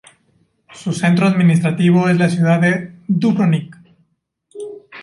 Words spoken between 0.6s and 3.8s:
Su centro administrativo es la ciudad de Dubrovnik.